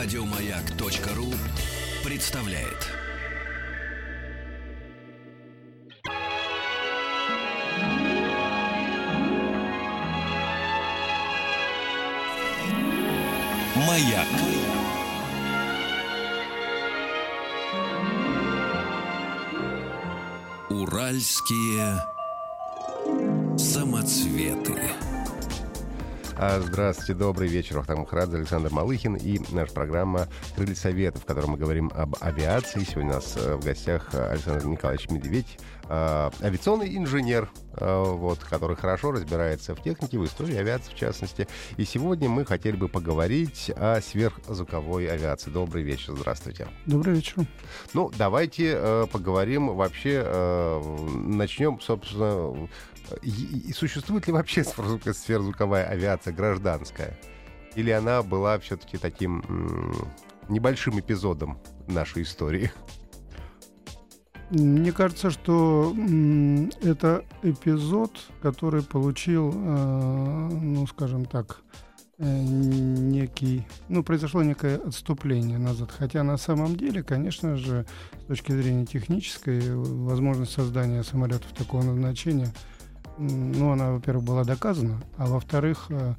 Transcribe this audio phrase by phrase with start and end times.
[0.00, 1.34] Радиомаяк.ру
[2.04, 2.86] представляет.
[13.74, 14.28] Маяк.
[20.70, 22.00] Уральские
[23.58, 25.07] самоцветы.
[26.40, 27.78] А, Здравствуйте, добрый вечер.
[27.78, 32.84] Ахтам Мухрадзе, Александр Малыхин и наша программа «Крылья Совета», в которой мы говорим об авиации.
[32.84, 35.58] Сегодня у нас э, в гостях э, Александр Николаевич Медведь,
[35.88, 41.46] э, авиационный инженер, вот, который хорошо разбирается в технике, в истории авиации в частности.
[41.76, 45.50] И сегодня мы хотели бы поговорить о сверхзвуковой авиации.
[45.50, 46.66] Добрый вечер, здравствуйте.
[46.86, 47.34] Добрый вечер.
[47.94, 52.68] Ну, давайте э, поговорим вообще, э, начнем, собственно,
[53.22, 57.18] и, существует ли вообще сверхзвук- сверхзвуковая авиация гражданская?
[57.74, 59.44] Или она была все-таки таким
[60.48, 62.70] небольшим эпизодом нашей истории?
[64.50, 65.94] Мне кажется, что
[66.80, 71.60] это эпизод, который получил, э, ну, скажем так,
[72.16, 75.90] э, некий, ну, произошло некое отступление назад.
[75.92, 77.84] Хотя на самом деле, конечно же,
[78.22, 82.48] с точки зрения технической, возможность создания самолетов такого назначения,
[83.18, 86.14] ну, она, во-первых, была доказана, а во-вторых, э,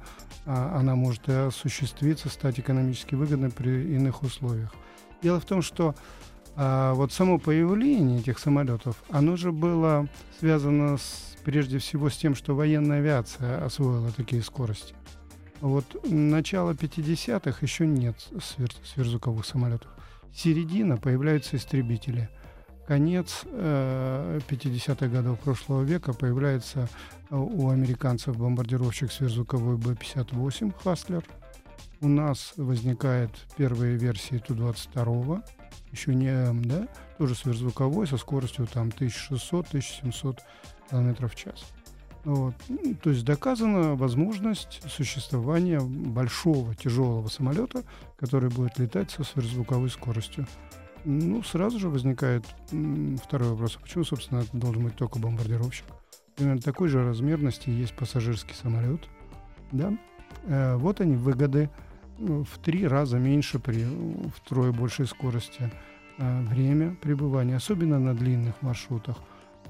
[0.46, 4.72] а, она может осуществиться, стать экономически выгодной при иных условиях.
[5.22, 5.94] Дело в том, что
[6.56, 12.34] а, вот само появление этих самолетов, оно же было связано с, прежде всего с тем,
[12.34, 14.94] что военная авиация освоила такие скорости.
[15.60, 19.90] Вот начало 50-х еще нет свер- сверхзвуковых самолетов.
[20.34, 22.30] Середина появляются истребители.
[22.90, 26.88] Конец э, 50-х годов прошлого века появляется
[27.30, 31.24] э, у американцев бомбардировщик сверхзвуковой Б-58 «Хаслер».
[32.00, 35.40] У нас возникает первые версии Ту-22,
[35.92, 40.38] еще не М, да, тоже сверхзвуковой, со скоростью там 1600-1700
[40.90, 41.64] км в час.
[42.24, 42.56] Вот.
[42.68, 47.84] Ну, То есть доказана возможность существования большого тяжелого самолета,
[48.18, 50.48] который будет летать со сверхзвуковой скоростью.
[51.04, 52.44] Ну, сразу же возникает
[53.22, 53.76] второй вопрос.
[53.76, 55.86] А почему, собственно, это должен быть только бомбардировщик?
[56.36, 59.08] Примерно такой же размерности есть пассажирский самолет.
[59.72, 59.96] Да?
[60.44, 61.70] Э, вот они, выгоды.
[62.18, 63.86] Ну, В три раза меньше при
[64.36, 65.72] втрое большей скорости
[66.18, 69.16] э, время пребывания, особенно на длинных маршрутах.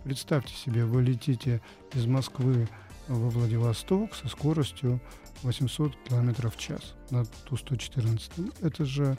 [0.03, 1.61] Представьте себе, вы летите
[1.95, 2.69] из Москвы
[3.07, 5.01] во Владивосток со скоростью
[5.43, 8.55] 800 км в час на Ту-114.
[8.63, 9.17] Это же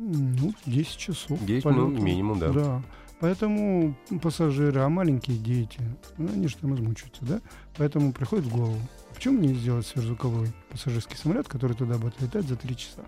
[0.00, 1.44] ну, 10 часов.
[1.44, 2.52] 10 минут минимум, да.
[2.52, 2.82] Да.
[3.20, 5.80] Поэтому пассажиры, а маленькие дети,
[6.16, 7.40] ну, они же там измучаются, да?
[7.76, 8.78] Поэтому приходит в голову,
[9.14, 13.02] почему не сделать сверхзвуковой пассажирский самолет, который туда будет летать за 3 часа?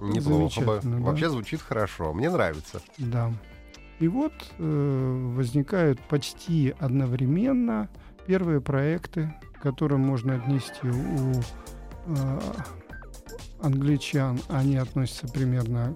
[0.00, 0.80] Неплохо бы.
[0.82, 0.96] Да.
[0.98, 2.12] Вообще звучит хорошо.
[2.12, 2.82] Мне нравится.
[2.98, 3.32] Да.
[4.00, 7.88] И вот э, возникают почти одновременно
[8.26, 11.32] первые проекты, к которым можно отнести у
[12.06, 12.40] э,
[13.60, 14.40] англичан.
[14.48, 15.94] Они относятся примерно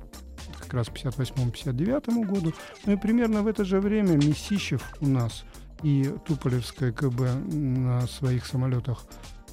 [0.67, 2.53] как раз к 58-59 году.
[2.85, 5.45] Ну и примерно в это же время Месищев у нас
[5.83, 7.21] и Туполевская КБ
[7.53, 9.05] на своих самолетах,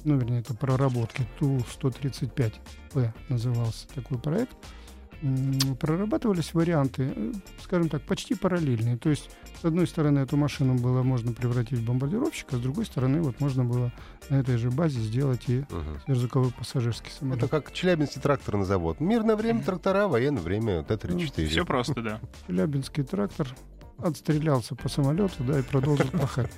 [0.04, 4.56] ну, вернее, это проработки Ту-135П назывался такой проект,
[5.80, 7.32] прорабатывались варианты, э,
[7.62, 8.96] скажем так, почти параллельные.
[8.96, 9.30] То есть,
[9.60, 13.40] с одной стороны, эту машину было можно превратить в бомбардировщик, а с другой стороны, вот
[13.40, 13.92] можно было
[14.30, 16.00] на этой же базе сделать и Мгм.
[16.04, 17.38] сверхзвуковой пассажирский самолет.
[17.42, 19.00] Это как Челябинский тракторный завод.
[19.00, 21.46] Мирное время трактора, военное время Ну, Т-34.
[21.46, 22.20] Все просто, да.
[22.46, 23.48] Челябинский трактор
[23.98, 26.50] отстрелялся по самолету, да, и продолжил пахать.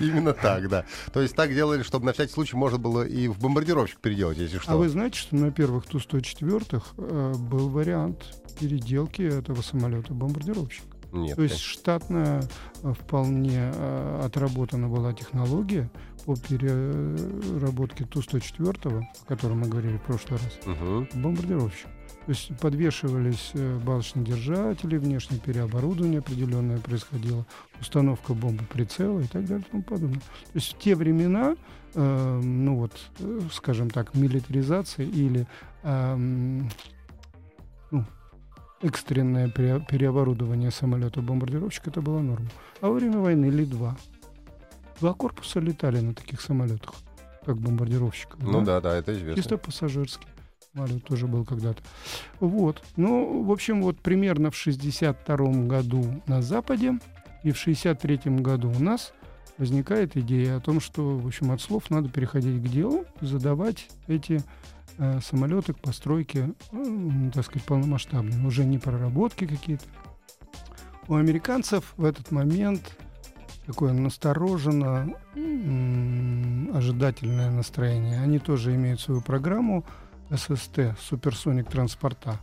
[0.00, 0.84] Именно так, да.
[1.12, 4.58] То есть так делали, чтобы на всякий случай можно было и в бомбардировщик переделать, если
[4.58, 4.72] что.
[4.72, 10.84] А вы знаете, что на первых Ту-104 э, был вариант переделки этого самолета бомбардировщик?
[11.12, 11.36] Нет.
[11.36, 12.42] То есть штатная
[12.82, 15.90] э, вполне э, отработана была технология
[16.24, 21.88] по переработке Ту-104, о котором мы говорили в прошлый раз, бомбардировщик.
[22.26, 27.44] То есть подвешивались э, балочные держатели, внешнее переоборудование определенное происходило,
[27.80, 30.20] установка бомбы прицела и так далее и тому подобное.
[30.20, 31.56] То есть в те времена,
[31.94, 35.48] э, ну вот, э, скажем так, милитаризация или
[35.82, 36.70] эм,
[37.90, 38.04] ну,
[38.82, 42.48] экстренное пере- переоборудование самолета бомбардировщика это была норма.
[42.80, 43.96] А во время войны Ли-2
[45.00, 46.94] два корпуса летали на таких самолетах,
[47.44, 48.40] как бомбардировщиков.
[48.40, 49.34] Ну да, да, это известно.
[49.34, 50.28] Чисто пассажирский.
[50.74, 51.82] Самолет тоже был когда-то.
[52.40, 52.82] Вот.
[52.96, 55.36] Ну, в общем, вот примерно в 62
[55.66, 56.98] году на Западе
[57.42, 59.12] и в 63 году у нас
[59.58, 64.42] возникает идея о том, что, в общем, от слов надо переходить к делу, задавать эти
[64.96, 69.84] э, самолеты к постройке, э, так сказать, полномасштабной, уже не проработки какие-то.
[71.06, 72.96] У американцев в этот момент
[73.66, 75.14] такое настороженно
[76.72, 78.20] ожидательное настроение.
[78.20, 79.84] Они тоже имеют свою программу
[80.34, 82.40] ССТ, суперсоник транспорта.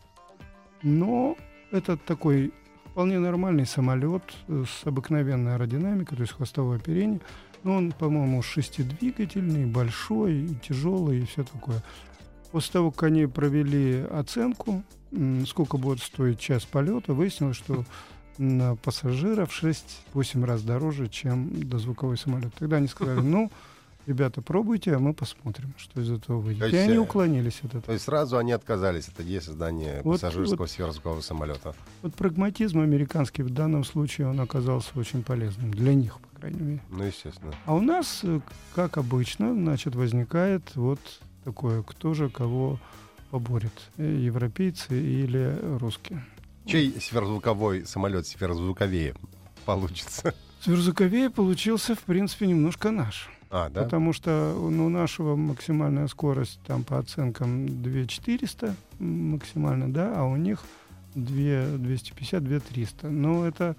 [0.83, 1.37] Но
[1.71, 2.53] это такой
[2.85, 7.21] вполне нормальный самолет с обыкновенной аэродинамикой, то есть хвостовое оперение.
[7.63, 11.83] Но он, по-моему, шестидвигательный, большой, тяжелый и все такое.
[12.51, 14.83] После того, как они провели оценку,
[15.47, 17.83] сколько будет стоить час полета, выяснилось, что
[18.37, 22.53] на пассажиров 6-8 раз дороже, чем дозвуковой самолет.
[22.57, 23.51] Тогда они сказали, ну,
[24.05, 26.61] ребята, пробуйте, а мы посмотрим, что из этого выйдет.
[26.61, 27.81] То И они э, уклонились от этого.
[27.83, 31.75] То есть сразу они отказались от идеи создания Вот- пассажирского вот- сверхзвукового самолета.
[32.01, 35.71] Вот прагматизм американский в данном случае, он оказался очень полезным.
[35.71, 36.81] Для них, по крайней мере.
[36.89, 37.53] Ну, естественно.
[37.65, 38.39] А у нас, э,
[38.75, 40.99] как обычно, значит, возникает вот
[41.43, 42.79] такое, кто же кого
[43.31, 46.25] поборет, э, европейцы или русские.
[46.65, 49.13] Чей сверхзвуковой самолет сверхзвуковее
[49.65, 50.33] получится?
[50.61, 53.29] Сверхзвуковее получился, в принципе, немножко наш.
[53.51, 53.83] А, да?
[53.83, 60.23] Потому что ну, у нашего максимальная скорость там по оценкам 2400 м, максимально, да, а
[60.23, 60.63] у них
[61.15, 63.09] 2, 250, 2300.
[63.09, 63.75] Но это,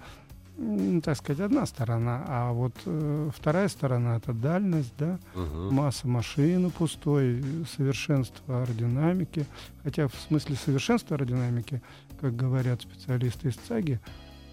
[1.03, 2.25] так сказать, одна сторона.
[2.27, 5.73] А вот э, вторая сторона— это дальность, да, Мгм.
[5.73, 7.41] масса машины пустой,
[7.77, 9.45] совершенство аэродинамики.
[9.83, 11.81] Хотя в смысле совершенства аэродинамики,
[12.19, 13.99] как говорят специалисты из ЦАГИ,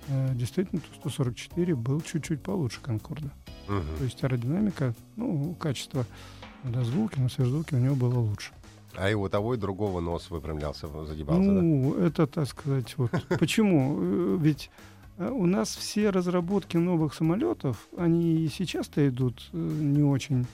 [0.08, 3.30] э, действительно Ту-144 был чуть-чуть получше Конкорда.
[3.66, 3.84] То Мгм.
[4.04, 6.04] есть аэродинамика, ну, качество
[6.64, 8.52] на звуке, на сверхзвуке у него было лучше.
[8.96, 11.60] А и у того, и другого нос выпрямлялся, загибался, да?
[11.62, 13.10] ну, это, так сказать, вот.
[13.38, 13.96] Почему?
[14.00, 14.70] Э, Ведь
[15.18, 20.46] э, у нас все разработки новых самолетов, они и сейчас-то идут не очень,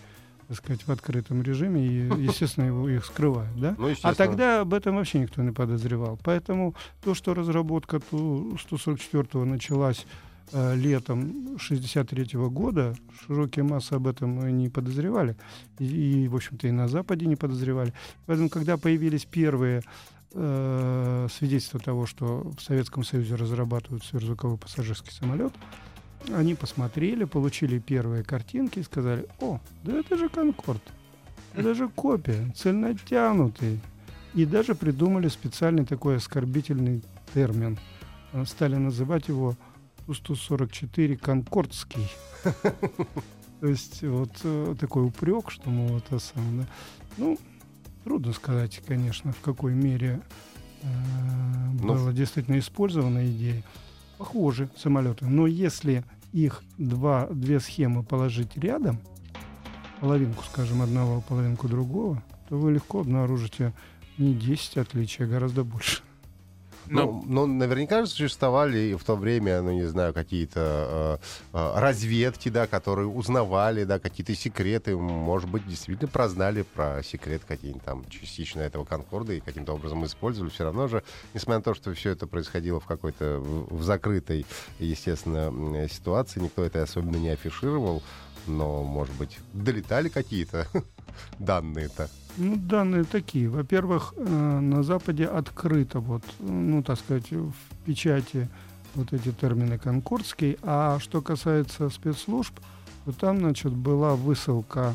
[0.48, 3.74] так сказать, в открытом режиме, и, естественно, его, их скрывают, да?
[3.78, 6.18] Ну, А тогда об этом вообще никто не подозревал.
[6.22, 10.06] Поэтому то, что разработка Ту-144 началась
[10.52, 12.94] э, летом 63 года,
[13.26, 15.36] широкие массы об этом не подозревали.
[15.78, 17.92] И, и, в общем-то, и на Западе не подозревали.
[18.26, 19.82] Поэтому, когда появились первые
[20.32, 25.52] э, свидетельства того, что в Советском Союзе разрабатывают сверхзвуковой пассажирский самолет,
[26.32, 30.82] они посмотрели, получили первые картинки и сказали, о, да это же Конкорд,
[31.54, 33.80] это же копия, цельнотянутый.
[34.34, 37.78] И даже придумали специальный такой оскорбительный термин.
[38.32, 39.54] Э, Стали называть его
[40.06, 42.08] Ту-144 Конкордский.
[43.60, 46.66] То есть вот э, такой упрек, что, мол, это сам, да.
[47.16, 47.38] Ну,
[48.02, 50.20] трудно сказать, конечно, в какой мере
[50.82, 50.86] э,
[51.80, 53.62] Ну, была действительно использована идея.
[54.18, 55.26] Похожи самолеты.
[55.26, 56.04] Но если
[56.34, 58.98] их два, две схемы положить рядом,
[60.00, 63.72] половинку, скажем, одного, половинку другого, то вы легко обнаружите
[64.18, 66.02] не 10 отличий, а гораздо больше.
[66.88, 71.20] Ну, ну, наверняка же существовали в то время, ну, не знаю, какие-то
[71.52, 77.42] э, э, разведки, да, которые узнавали, да, какие-то секреты, может быть, действительно прознали про секрет
[77.46, 80.50] какие-нибудь там частично этого Конкорда и каким-то образом использовали.
[80.50, 81.02] Все равно же,
[81.32, 84.46] несмотря на то, что все это происходило в какой-то, в, закрытой,
[84.78, 88.02] естественно, ситуации, никто это особенно не афишировал,
[88.46, 90.66] но, может быть, долетали какие-то
[91.38, 92.08] данные-то.
[92.36, 93.48] Ну, данные такие.
[93.48, 97.54] Во-первых, э, на Западе открыто, вот, ну, так сказать, в
[97.84, 98.48] печати
[98.94, 100.58] вот эти термины конкордский.
[100.62, 102.54] А что касается спецслужб,
[103.04, 104.94] то там, значит, была высылка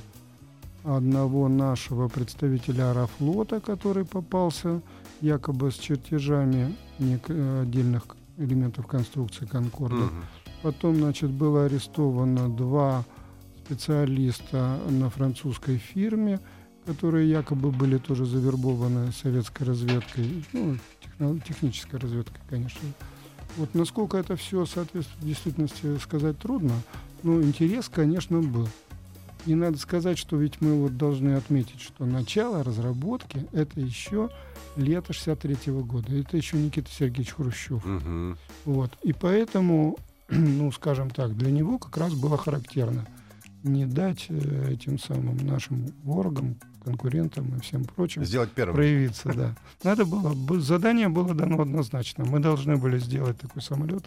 [0.84, 4.82] одного нашего представителя Аэрофлота, который попался
[5.22, 8.04] якобы с чертежами отдельных
[8.38, 9.96] элементов конструкции Конкорда.
[9.96, 10.26] Мгм.
[10.62, 13.06] Потом, значит, было арестовано два
[13.70, 16.40] специалиста на французской фирме,
[16.88, 22.82] которые якобы были тоже завербованы советской разведкой, ну, техно- технической разведкой, конечно.
[23.58, 26.74] Вот насколько это все соответствует действительности, сказать трудно,
[27.22, 28.68] но интерес, конечно, был.
[29.46, 34.30] И надо сказать, что ведь мы вот должны отметить, что начало разработки— это еще
[34.78, 36.12] лето 63 года.
[36.12, 37.86] Это еще Никита Сергеевич Хрущев.
[37.86, 38.38] Мгм.
[38.66, 38.98] Вот.
[39.04, 39.98] И поэтому,
[40.30, 43.06] ну, скажем так, для него как раз было характерно
[43.64, 48.76] не дать э, этим самым нашим ворогам, конкурентам и всем прочим Сделать первым.
[48.76, 49.56] проявиться, да.
[49.84, 52.26] Надо было, бы- задание было дано однозначно.
[52.26, 54.04] Мы должны были сделать такой самолет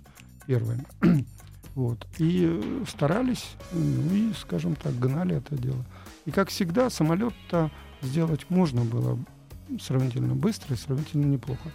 [0.46, 0.84] первыми.
[1.74, 2.06] Вот.
[2.18, 5.82] И э, старались, ну и, скажем так, гнали это дело.
[6.26, 7.70] И, как всегда, самолет-то
[8.02, 9.18] сделать можно было
[9.80, 11.70] сравнительно быстро и сравнительно неплохо.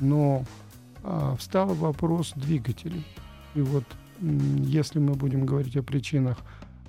[0.00, 0.44] Но
[1.02, 3.06] а, встал вопрос двигателей.
[3.54, 3.84] И вот
[4.20, 6.36] если мы будем говорить о причинах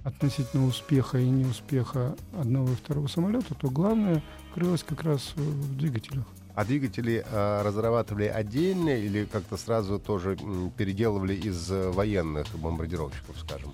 [0.04, 6.26] относительно успеха и неуспеха одного и второго самолета, то главное крылось как раз в двигателях.
[6.56, 10.38] А двигатели э, разрабатывали отдельно или как-то сразу тоже
[10.78, 13.72] переделывали из э, военных бомбардировщиков, скажем?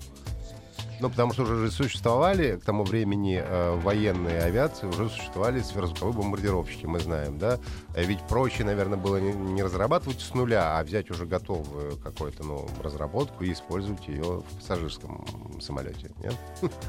[1.00, 6.86] Ну, потому что уже существовали к тому времени э, военные авиации, уже существовали сверхзвуковые бомбардировщики,
[6.86, 7.58] мы знаем, да?
[7.94, 12.44] А ведь проще, наверное, было не, не разрабатывать с нуля, а взять уже готовую какую-то,
[12.44, 15.26] ну, разработку и использовать ее в пассажирском
[15.60, 16.34] самолете, нет?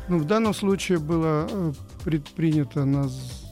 [0.08, 1.74] Ну, в данном случае было э,
[2.04, 3.10] предпринято на,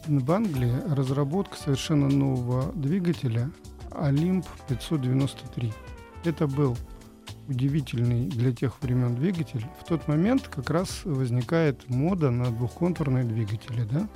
[0.08, 3.52] в Англии разработка совершенно нового двигателя
[3.92, 5.74] Олимп 593.
[6.24, 6.78] Это был
[7.48, 9.66] удивительный для тех времен двигатель.
[9.80, 14.08] В тот момент как раз возникает мода на двухконтурные двигатели, да?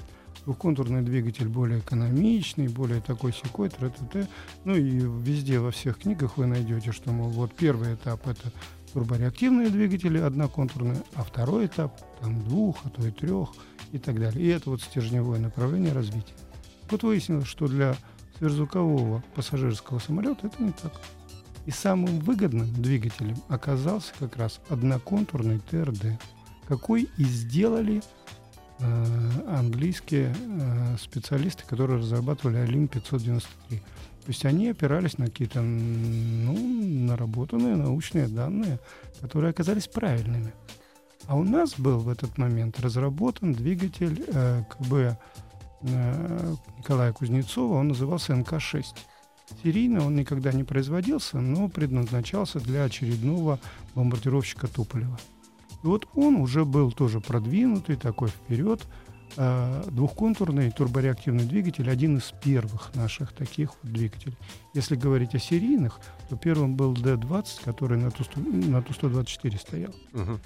[0.46, 4.28] Двухконтурный двигатель более экономичный, более такой секой, т -т
[4.64, 8.52] Ну и везде во всех книгах вы найдете, что, мол, вот первый этап это
[8.94, 13.50] турбореактивные двигатели одноконтурные, а второй этап там двух, а то и трех
[13.92, 14.44] и так далее.
[14.44, 16.36] И это вот стержневое направление развития.
[16.90, 17.96] Вот выяснилось, что для
[18.38, 20.94] сверхзвукового пассажирского самолета это не так.
[21.70, 26.20] И самым выгодным двигателем оказался как раз одноконтурный ТРД,
[26.68, 28.02] какой и сделали
[28.80, 33.78] э, английские э, специалисты, которые разрабатывали Алим 593.
[33.78, 33.84] То
[34.26, 36.58] есть они опирались на какие-то ну,
[37.06, 38.80] наработанные научные данные,
[39.22, 40.54] которые оказались правильными.
[41.28, 45.20] А у нас был в этот момент разработан двигатель э, КБ
[45.84, 48.86] э, Николая Кузнецова, он назывался НК-6.
[49.64, 53.60] Серийно он никогда не производился, но предназначался для очередного
[53.96, 55.18] бомбардировщика Туполева.
[55.84, 58.86] И вот он уже был тоже продвинутый, такой вперед,
[59.38, 64.38] э, двухконтурный турбореактивный двигатель, один из первых наших таких вот двигателей.
[64.74, 69.96] Если говорить о серийных, то первым был D-20, который на Ту-124 на Ту стоял.
[70.14, 70.40] Угу.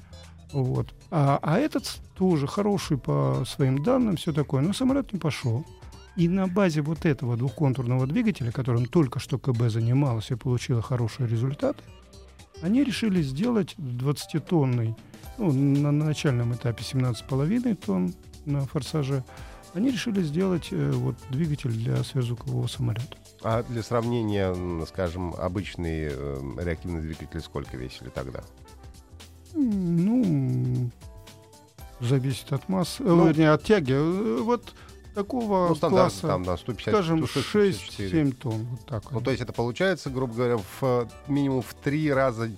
[0.54, 0.94] Вот.
[1.10, 5.66] А, а этот тоже хороший по своим данным, все такое, но самолет не пошел.
[6.16, 11.28] И на базе вот этого двухконтурного двигателя, которым только что КБ занималась и получила хорошие
[11.28, 11.84] результаты,
[12.62, 14.96] они решили сделать 20-тонный,
[15.38, 18.14] ну, на начальном этапе 17,5 тонн
[18.46, 19.24] на форсаже,
[19.74, 23.18] они решили сделать э, вот двигатель для сверхзвукового самолета.
[23.42, 24.56] А для сравнения,
[24.86, 28.44] скажем, обычные э, реактивные двигатели сколько весили тогда?
[29.54, 30.92] Ну,
[32.00, 33.94] зависит от массы, ну, вернее, от тяги.
[33.94, 34.76] Э, вот
[35.14, 38.68] такого ну, класса, там, да, 150, скажем, 6-7 тонн.
[38.72, 39.12] Вот так.
[39.12, 42.50] Ну, то есть это получается, грубо говоря, в минимум в три раза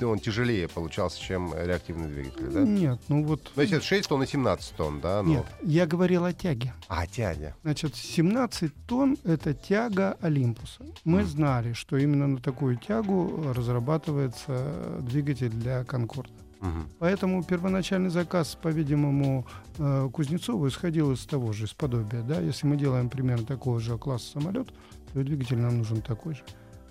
[0.00, 2.62] ну, он тяжелее получался, чем реактивный двигатель, да?
[2.62, 3.52] Нет, ну вот...
[3.54, 5.22] То есть это 6 тонн и 17 тонн, да?
[5.22, 5.30] Ну...
[5.30, 6.74] Нет, я говорил о тяге.
[6.88, 7.54] А, тяге.
[7.62, 10.84] Значит, 17 тонн— это тяга Олимпуса.
[11.04, 11.26] Мы mm.
[11.26, 16.43] знали, что именно на такую тягу разрабатывается двигатель для Конкорда.
[16.64, 16.88] Угу.
[16.98, 19.46] Поэтому первоначальный заказ, по-видимому,
[19.78, 22.22] э, Кузнецову исходил из того же, из подобия.
[22.22, 22.40] Да?
[22.40, 24.72] Если мы делаем примерно такого же класса самолет,
[25.12, 26.42] то и двигатель нам нужен такой же.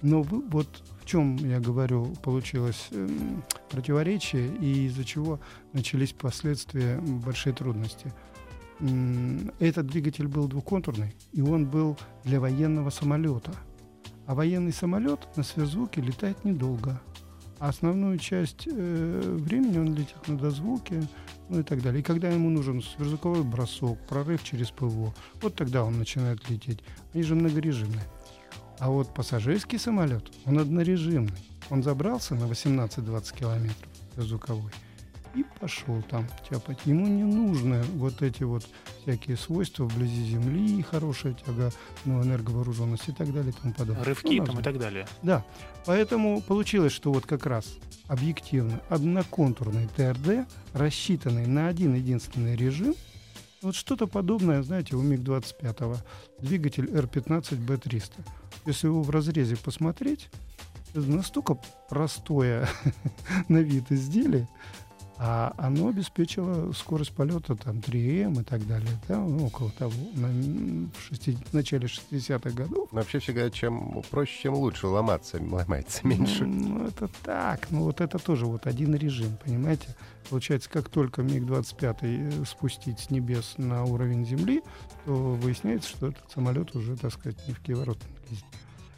[0.03, 0.67] Но вот
[1.01, 3.07] в чем, я говорю, получилось э,
[3.71, 5.39] противоречие и из-за чего
[5.71, 8.13] начались последствия большие трудности.
[9.59, 13.51] Этот двигатель был двухконтурный, и он был для военного самолета.
[14.27, 17.01] А военный самолет на сверхзвуке летает недолго.
[17.59, 21.01] Основную часть э, времени он летит на дозвуке,
[21.49, 22.01] ну и так далее.
[22.01, 26.79] И когда ему нужен сверхзвуковой бросок, прорыв через ПВО, вот тогда он начинает лететь.
[27.13, 28.05] Они же многорежимные.
[28.79, 31.49] А вот пассажирский самолет, он однорежимный.
[31.69, 34.71] Он забрался на 18-20 километров звуковой
[35.35, 36.79] и пошел там тяпать.
[36.85, 38.67] Ему не нужны вот эти вот
[39.01, 41.71] всякие свойства вблизи Земли, хорошая тяга,
[42.05, 44.03] ну, энерговооруженность и так далее и тому подобное.
[44.03, 45.07] Рывки ну, там и так далее.
[45.21, 45.43] Да.
[45.85, 52.95] Поэтому получилось, что вот как раз объективно одноконтурный ТРД, рассчитанный на один единственный режим,
[53.61, 55.97] вот что-то подобное, знаете, у МиГ-25,
[56.39, 58.11] двигатель R15B300.
[58.65, 60.29] Если его в разрезе посмотреть,
[60.93, 61.57] это настолько
[61.89, 62.67] простое
[63.47, 64.47] на вид изделие,
[65.25, 70.27] а оно обеспечило скорость полета там 3М и так далее, да, ну, около того, на,
[70.27, 72.89] в, шести, в начале 60-х годов.
[72.91, 76.45] Вообще все говорят, чем проще, чем лучше ломаться, ломается меньше.
[76.45, 79.95] Ну, это так, ну вот это тоже вот один режим, понимаете?
[80.29, 84.61] Получается, как только МиГ-25 э, спустить с небес на уровень Земли,
[85.05, 87.97] то выясняется, что этот самолет уже, так сказать, не в киворот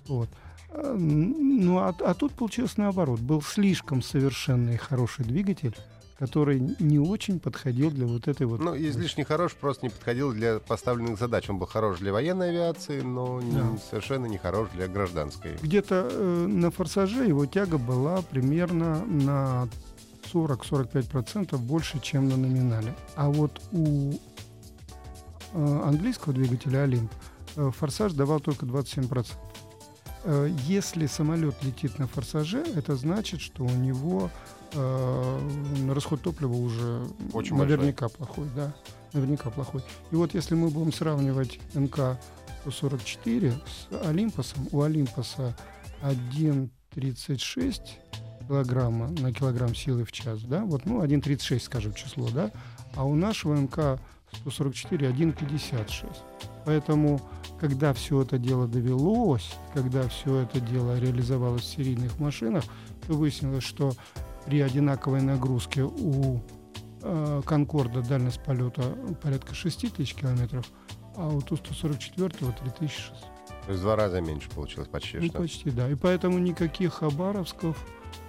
[0.08, 0.30] Вот.
[0.72, 3.20] А, ну, а, а тут получилось наоборот.
[3.20, 5.76] Был слишком совершенный хороший двигатель,
[6.18, 8.62] который не очень подходил для вот этой вот...
[8.62, 11.50] Ну, излишне хорош, просто не подходил для поставленных задач.
[11.50, 13.46] Он был хорош для военной авиации, но да.
[13.46, 15.58] не, совершенно не хорош для гражданской.
[15.62, 19.68] Где-то э, на «Форсаже» его тяга была примерно на
[20.34, 22.96] 40-45% больше, чем на номинале.
[23.16, 24.14] А вот у
[25.54, 27.12] э, английского двигателя Олимп
[27.58, 29.28] э, форсаж давал только 27%.
[30.24, 34.32] Э, если самолет летит на форсаже, это значит, что у него
[34.76, 38.76] э, расход топлива уже Очень наверняка плохой, да,
[39.14, 39.82] наверняка плохой.
[40.12, 42.20] И вот если мы будем сравнивать МК
[42.62, 45.56] 144 с Олимпосом, у Олимпоса
[46.02, 47.82] 1,36
[48.48, 52.52] килограмма на килограмм силы в час, да, вот, ну, 1,36, скажем, число, да,
[52.96, 54.00] а у нашего МК
[54.42, 56.08] 144 1,56.
[56.66, 57.22] Поэтому,
[57.60, 62.64] когда все это дело довелось, когда все это дело реализовалось в серийных машинах,
[63.08, 63.94] то выяснилось, что
[64.46, 66.40] при одинаковой нагрузке у
[67.02, 68.84] э, Конкорда дальность полета
[69.22, 70.66] порядка 6 тысяч километров,
[71.16, 72.76] а у Ту-144 3600.
[73.66, 75.38] То есть в два раза меньше получилось почти Ну, что.
[75.40, 75.90] почти, да.
[75.90, 77.76] И поэтому никаких Хабаровсков,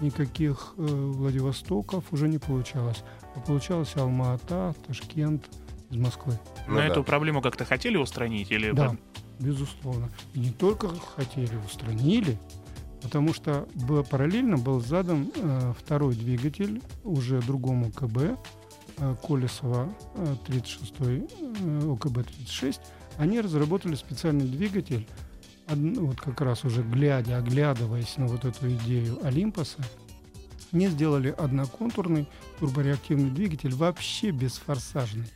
[0.01, 3.03] никаких э, Владивостоков уже не получалось.
[3.35, 5.45] А получалось Алма-Ата, Ташкент
[5.91, 6.39] из Москвы.
[6.67, 6.87] Ну Но да.
[6.87, 8.97] эту проблему как-то хотели устранить или Да,
[9.39, 10.09] безусловно.
[10.33, 12.39] И не только хотели, устранили,
[13.07, 18.37] потому что было, параллельно был задан э, второй двигатель уже другому КБ,
[18.99, 21.27] э, Колесова э, 36, э,
[21.93, 22.81] ОКБ-36.
[23.19, 25.07] Они разработали специальный двигатель,
[25.69, 29.79] од- вот как раз уже глядя, оглядываясь на вот эту идею Олимпоса,
[30.73, 35.27] не сделали одноконтурный турбореактивный двигатель, вообще бесфорсажный.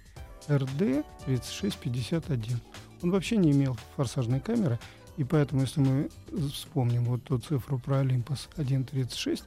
[0.48, 2.60] RD 3651.
[3.02, 4.80] Он вообще не имел форсажной камеры,
[5.16, 6.08] и поэтому, если мы
[6.52, 9.42] вспомним вот ту цифру про Olympus 1.36,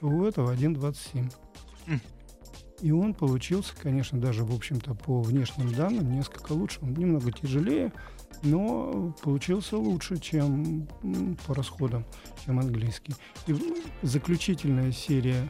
[0.00, 1.32] то у этого 1.27.
[1.86, 2.00] М.
[2.82, 6.80] И он получился, конечно, даже, в общем-то, по внешним данным несколько лучше.
[6.82, 7.92] Он немного тяжелее,
[8.42, 10.86] но получился лучше, чем
[11.46, 12.04] по расходам,
[12.44, 13.14] чем английский.
[13.46, 13.54] И
[14.02, 15.48] заключительная серия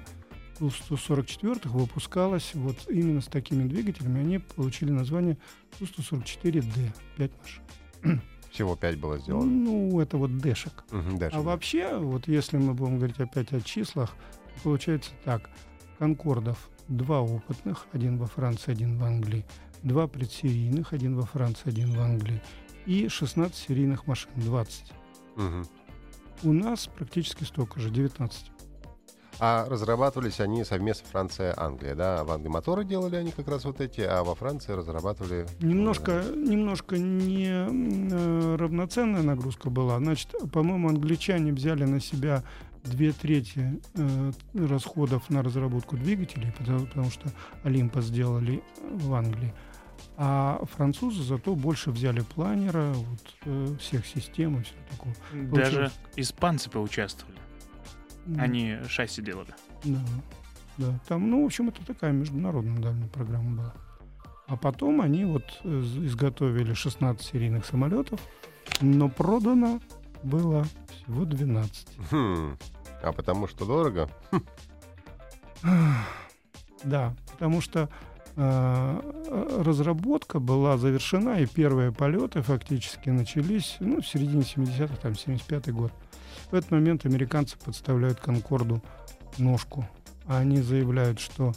[0.61, 4.21] Ту-144 выпускалась вот именно с такими двигателями.
[4.21, 5.37] Они получили название
[5.79, 6.95] Ту-144D.
[7.17, 8.23] 5 машин.
[8.57, 9.45] Всего пять было сделано.
[9.45, 10.85] Ну, это вот дэшек.
[10.91, 11.37] Мгм, дальше.
[11.37, 14.15] А вообще, вот если мы будем говорить опять о числах,
[14.63, 15.51] получается так.
[15.99, 19.45] Конкордов два опытных, один во Франции, один в Англии,
[19.83, 22.41] два предсерийных, один во Франции, один в Англии,
[22.87, 24.91] и 16 серийных машин, 20.
[25.37, 25.67] Мгм.
[26.43, 28.53] У нас практически столько же, 19.
[29.39, 32.25] А разрабатывались они совместно Франция-Англия, да?
[32.25, 35.47] В Англии моторы делали они как раз вот эти, а во Франции разрабатывали...
[35.61, 39.99] Немножко, немножко не э, равноценная нагрузка была.
[39.99, 42.45] Значит, по-моему, англичане взяли на себя
[42.83, 47.29] две трети э, расходов на разработку двигателей, потому, потому что
[47.63, 49.53] Олимпа сделали в Англии.
[50.17, 55.15] А французы зато больше взяли планера, вот, э, всех систем и все такое.
[55.33, 55.93] Даже Получилось.
[56.17, 57.37] испанцы поучаствовали.
[58.39, 59.55] Они шасси делали.
[59.85, 60.01] Да,
[60.79, 61.01] да.
[61.09, 63.75] Там, ну, в общем, это такая международная довольно программа была.
[64.47, 68.21] А потом они вот изготовили 16 серийных самолетов,
[68.81, 69.81] но продано
[70.23, 71.89] было всего 12.
[72.11, 72.57] Хм.
[73.03, 74.09] А потому что дорого?
[76.85, 77.89] Да, потому что
[78.37, 85.73] э, разработка была завершена, и первые полеты фактически начались ну, в середине 70-х, там, 75-й
[85.73, 85.93] год.
[86.51, 88.81] В этот момент американцы подставляют Конкорду
[89.39, 89.87] ножку.
[90.27, 91.53] А Они заявляют, что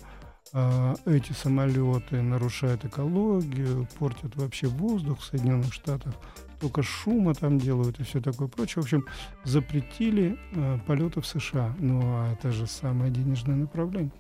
[0.54, 6.14] э, эти самолеты нарушают экологию, портят вообще воздух в Соединенных Штатах,
[6.60, 8.82] только шума там делают и все такое прочее.
[8.82, 9.06] В общем,
[9.44, 11.74] запретили э, полеты в США.
[11.80, 14.12] Ну, а это же самое денежное направление.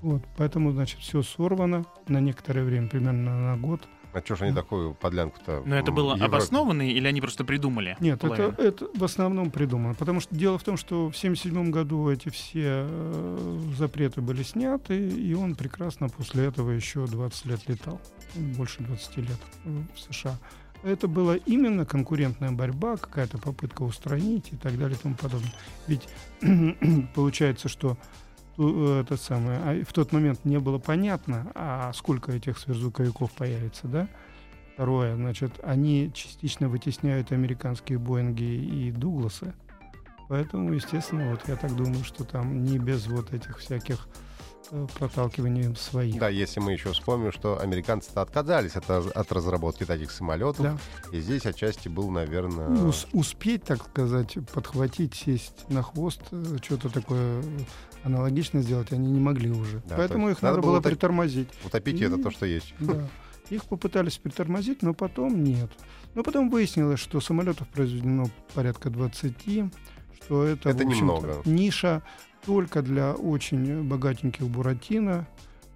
[0.00, 3.88] Вот, поэтому, значит, все сорвано на некоторое время, примерно на год.
[4.12, 5.62] А что ж они такую подлянку-то...
[5.64, 6.24] Но это было Европе?
[6.24, 7.96] обоснованно или они просто придумали?
[8.00, 8.54] Нет, это, половину?
[8.58, 9.94] это в основном придумано.
[9.94, 15.08] Потому что дело в том, что в 1977 году эти все э, запреты были сняты,
[15.08, 18.00] и он прекрасно после этого еще 20 лет летал.
[18.34, 20.38] Больше 20 лет в США.
[20.82, 25.52] Это была именно конкурентная борьба, какая-то попытка устранить и так далее и тому подобное.
[25.86, 26.08] Ведь
[27.14, 27.96] получается, что
[28.56, 33.86] ту- это самое, а в тот момент не было понятно, а сколько этих сверхзвуковиков появится,
[33.86, 34.08] да?
[34.74, 39.52] Второе, значит, они частично вытесняют американские Боинги и Дугласы.
[40.28, 44.08] Поэтому, естественно, вот я так думаю, что там не без вот этих всяких
[44.98, 46.18] проталкиваний своих.
[46.18, 50.78] Да, если мы еще вспомним, что американцы-то отказались от, от разработки таких самолетов, Да.
[51.12, 52.68] и здесь отчасти был, наверное...
[52.68, 57.44] Ну, ус- успеть, так сказать, подхватить, сесть на хвост, э, что-то такое э,
[58.04, 59.82] аналогичное сделать они не могли уже.
[59.86, 61.48] Да, Поэтому то их надо надо было так- притормозить.
[61.64, 62.74] Утопить это Ну, то, что есть.
[62.80, 63.08] Да.
[63.50, 65.70] Их попытались притормозить, но потом нет.
[66.14, 69.64] Но потом выяснилось, что самолетов произведено порядка 20,
[70.24, 71.42] что это, Это немного.
[71.44, 72.02] ниша
[72.44, 75.26] только для очень богатеньких Буратино.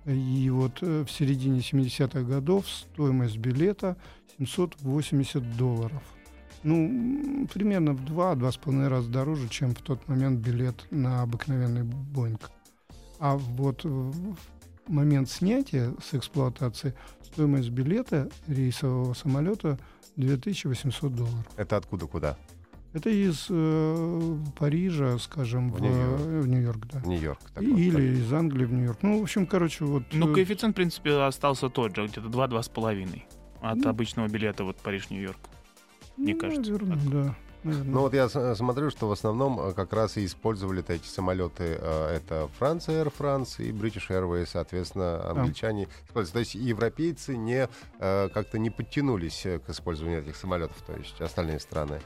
[0.05, 3.97] И вот э, в середине 70-х годов стоимость билета
[4.39, 6.03] 780 долларов.
[6.63, 12.51] Ну, примерно в 2-2,5 раза дороже, чем в тот момент билет на обыкновенный Боинг.
[13.19, 14.37] А вот в
[14.89, 19.79] момент снятия с эксплуатации стоимость билета рейсового самолета
[20.17, 21.47] 2800 долларов.
[21.57, 22.37] Это откуда куда?
[22.97, 26.21] Это из э, Парижа, скажем, В в, Нью-Йорк.
[26.21, 27.01] в Нью-Йорк, да.
[27.05, 27.41] Нью-Йорк.
[27.53, 28.99] так вот, Или из Англии в Нью-Йорк.
[29.03, 30.05] Ну, в общем, короче, вот...
[30.13, 33.23] Ну, э, коэффициент, в принципе, остался тот же, где-то 2-2,5
[33.61, 33.91] от Ну.
[33.91, 35.37] обычного билета вот Париж-Нью-Йорк.
[36.17, 37.11] мне ну, кажется, Наверное, так.
[37.11, 37.37] да.
[37.65, 37.93] наверное.
[37.93, 41.77] Ну вот я смотрю, что в основном э, как раз и использовали эти самолеты.
[41.79, 45.89] э, Это Франция, Air France и British Airways, соответственно, англичане.
[46.07, 46.33] используют.
[46.33, 52.01] То есть европейцы не как-то не подтянулись к использованию этих самолетов, то есть остальные страны.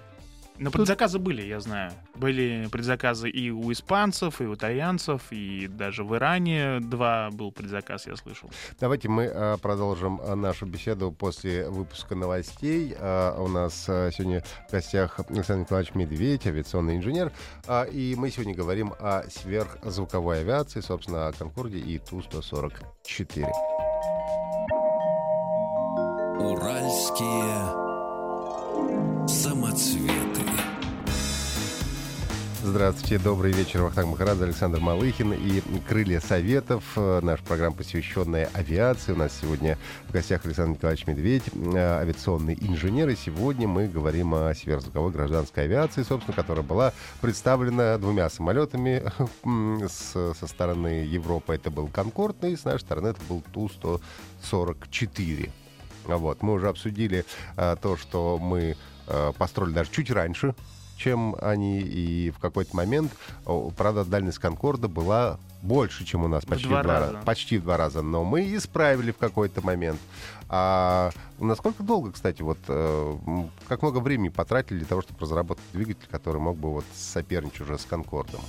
[0.59, 1.93] Но предзаказы были, я знаю.
[2.15, 8.07] Были предзаказы и у испанцев, и у итальянцев, и даже в Иране два был предзаказ,
[8.07, 8.51] я слышал.
[8.79, 12.95] Давайте мы э, продолжим э, нашу беседу после выпуска новостей.
[12.99, 17.33] Э, у нас сегодня в гостях Александр Николаевич Медведь, авиационный инженер.
[17.67, 23.51] А, и мы сегодня говорим о сверхзвуковой авиации, собственно, о Конкорде и Ту-144.
[26.39, 27.91] Уральские
[29.27, 30.20] самоцветы.
[32.62, 36.85] Здравствуйте, добрый вечер, Вахтанг Махарадзе, Александр Малыхин и «Крылья Советов».
[36.94, 39.12] Э, Наша программа, посвященная авиации.
[39.12, 43.09] У нас сегодня в гостях Александр Николаевич Медведь, э, авиационный инженер.
[43.09, 46.92] И сегодня мы говорим о сверхзвуковой гражданской авиации, собственно, которая была
[47.23, 49.05] представлена двумя самолетами
[49.88, 51.55] с- со стороны Европы.
[51.55, 55.51] Это был «Конкорд», и с нашей стороны это был Ту-144.
[56.09, 56.42] А Вот.
[56.42, 57.25] Мы уже обсудили
[57.57, 58.77] а, то, что мы
[59.39, 60.55] построили даже чуть раньше,
[60.97, 63.13] чем они, и в какой-то момент,
[63.77, 67.13] правда, дальность Конкорда была больше, чем у нас, почти два в два раза.
[67.13, 67.27] раза.
[67.27, 70.01] Почти в два раза, но мы исправили в какой-то момент.
[70.49, 73.17] А насколько долго, кстати, вот э,
[73.69, 77.79] как много времени потратили для того, чтобы разработать двигатель, который мог бы вот соперничать уже
[77.79, 78.41] с Конкордом?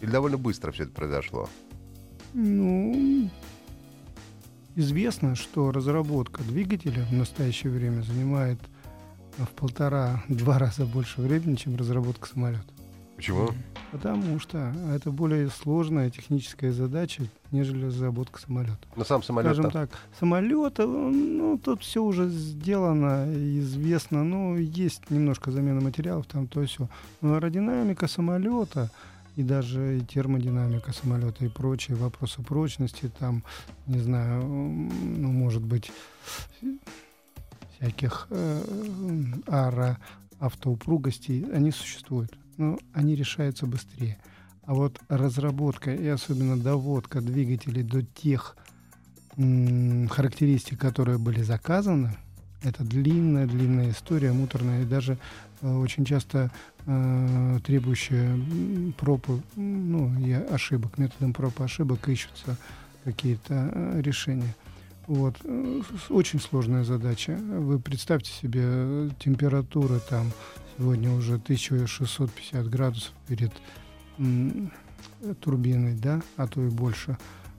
[0.00, 1.48] Или довольно быстро все это произошло?
[2.34, 3.30] Ну,
[4.74, 8.58] известно, что разработка двигателя в настоящее время занимает
[9.38, 12.64] в полтора-два раза больше времени, чем разработка самолета.
[13.16, 13.50] Почему?
[13.92, 18.78] Потому что это более сложная техническая задача, нежели разработка самолета.
[18.96, 19.52] Ну, сам самолет...
[19.52, 23.26] Скажем так, самолеты, ну, тут все уже сделано,
[23.60, 26.88] известно, ну, есть немножко замена материалов, там то все.
[27.20, 28.90] Но аэродинамика самолета
[29.36, 33.44] и даже и термодинамика самолета и прочие вопросы прочности, там,
[33.86, 35.92] не знаю, ну, может быть,
[37.82, 38.62] всяких э,
[39.46, 39.98] аэро
[40.38, 44.18] автоупругостей, они существуют, но они решаются быстрее.
[44.64, 48.56] А вот разработка и особенно доводка двигателей до тех
[49.36, 52.16] м, характеристик, которые были заказаны,
[52.62, 55.18] это длинная-длинная история, муторная и даже
[55.62, 56.52] э, очень часто
[56.86, 58.94] э, требующая м,
[59.56, 62.56] ну, и ошибок, методом проб и ошибок ищутся
[63.02, 64.54] какие-то э, решения.
[65.06, 65.36] Вот.
[65.44, 67.36] э, Очень сложная задача.
[67.36, 70.32] Вы представьте себе э, температуры там
[70.76, 73.52] сегодня уже 1650 градусов перед
[75.40, 77.16] турбиной, да, а то и больше.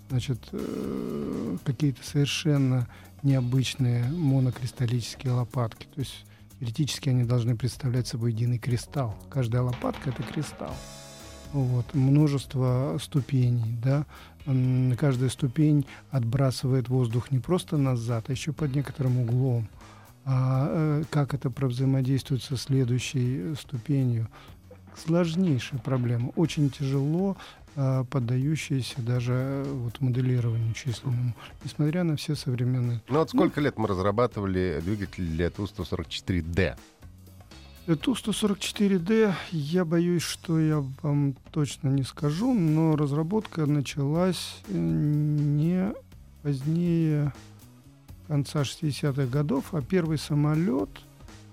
[0.09, 2.87] Значит, э, какие-то совершенно
[3.23, 5.87] необычные монокристаллические лопатки.
[5.95, 6.25] То есть
[6.59, 9.15] теоретически они должны представлять собой единый кристалл.
[9.29, 10.75] Каждая лопатка это кристалл.
[11.53, 11.93] Вот.
[11.93, 14.05] Множество ступеней, да.
[14.97, 19.69] Каждая ступень отбрасывает воздух не просто назад, а еще под некоторым углом.
[20.25, 24.27] А э, как это взаимодействует со следующей ступенью?
[24.95, 26.31] Сложнейшая проблема.
[26.35, 27.37] Очень тяжело
[27.75, 33.77] э, поддающаяся даже э, вот моделированию численному, несмотря на все современные Ну вот сколько лет
[33.77, 36.77] мы разрабатывали двигатель для Ту-144D?
[37.85, 45.93] Ту-144D, я боюсь, что я вам точно не скажу, но разработка началась э, не
[46.43, 47.33] позднее
[48.27, 50.89] конца 60-х годов, а первый самолет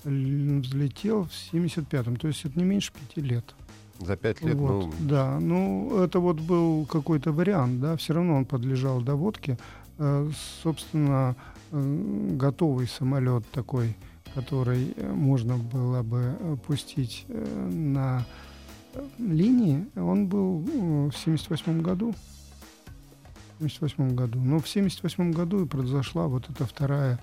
[0.05, 3.45] взлетел в 75-м, то есть это не меньше пяти лет.
[3.99, 8.37] За пять лет, Вот, ну, Да, ну это вот был какой-то вариант, да, все равно
[8.37, 9.59] он подлежал доводке.
[9.99, 10.31] Э,
[10.62, 11.35] собственно,
[11.73, 13.97] э, готовый самолет такой,
[14.35, 18.25] который э, можно было бы э, пустить э, на
[19.19, 20.59] линии, он был
[21.11, 22.14] в 78 году.
[23.59, 24.40] В 78 году.
[24.40, 27.19] Но в 78 году и произошла вот эта вторая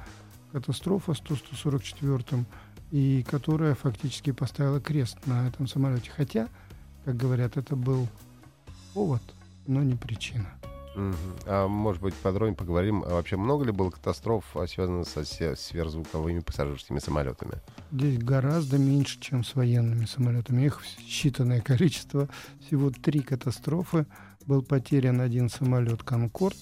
[0.52, 2.46] катастрофа с Ту-144,
[2.92, 6.10] и которая фактически поставила крест на этом самолете.
[6.16, 6.48] Хотя
[7.08, 8.06] как говорят, это был
[8.94, 9.22] повод,
[9.66, 10.57] но не причина.
[11.46, 16.40] А может быть, подробнее поговорим, а вообще много ли было катастроф, а, связанных со сверхзвуковыми
[16.40, 17.56] пассажирскими самолетами?
[17.92, 20.64] Здесь гораздо меньше, чем с военными самолетами.
[20.66, 22.28] Их считанное количество.
[22.66, 24.06] Всего три катастрофы.
[24.46, 26.58] Был потерян один самолет «Конкорд»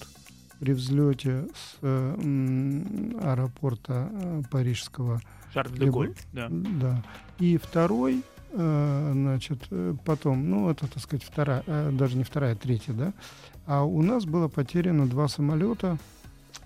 [0.58, 5.20] при взлете с э, м, аэропорта э, парижского.
[5.52, 6.48] Шарль де Голь, да.
[6.50, 7.04] Да.
[7.38, 8.22] И второй,
[8.52, 12.92] э, значит, э, потом, ну, это, так сказать, вторая, э, даже не вторая, а третья,
[12.92, 13.12] да.
[13.66, 15.98] А у нас было потеряно два самолета.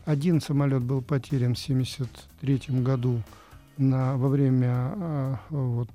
[0.04, 3.22] Один самолет был потерян в 1973 году
[3.78, 5.88] на, во время э, вот,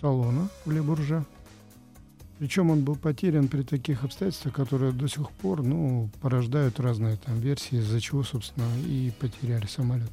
[0.00, 1.24] салона в Лебурже.
[2.38, 7.38] Причем он был потерян при таких обстоятельствах, которые до сих пор ну, порождают разные там
[7.38, 10.10] версии, из-за чего, собственно, и потеряли самолет.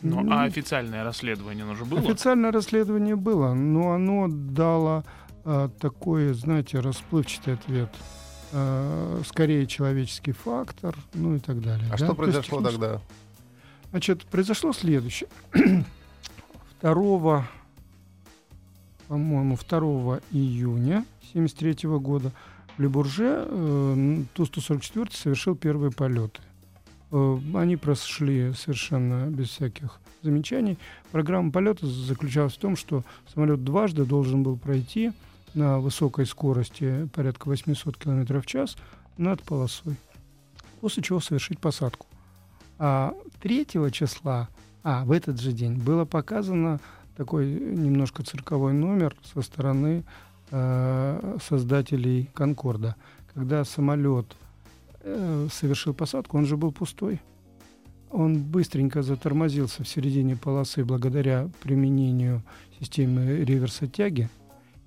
[0.00, 2.00] Ну, Ну, а официальное расследование оно же было?
[2.00, 5.04] Официальное расследование было, но оно дало
[5.44, 7.90] а, такой, знаете, расплывчатый ответ.
[8.52, 11.86] А, скорее человеческий фактор, ну и так далее.
[11.88, 11.96] А да?
[11.96, 13.00] что То есть произошло тогда?
[13.90, 15.28] Значит, произошло следующее.
[16.82, 17.46] 2,
[19.08, 22.32] по-моему, 2 июня 1973 года
[22.76, 26.40] в Лебурже э, Ту-144 совершил первые полеты.
[27.12, 30.78] Э, Они прошли совершенно без всяких замечаний.
[31.12, 35.12] Программа полета заключалась в том, что самолет дважды должен был пройти
[35.54, 38.76] на высокой скорости, порядка 800 км в час,
[39.16, 39.96] над полосой,
[40.80, 42.06] после чего совершить посадку.
[42.78, 44.48] А 3 числа,
[44.82, 46.80] а в этот же день, было показано
[47.16, 50.04] такой немножко цирковой номер со стороны
[50.50, 52.96] э, создателей Конкорда,
[53.32, 54.26] когда самолет
[55.00, 57.20] э, совершил посадку, он же был пустой.
[58.10, 62.42] Он быстренько затормозился в середине полосы благодаря применению
[62.78, 64.28] системы реверса тяги,